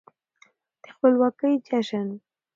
[0.81, 2.07] د خپلواکۍ جشن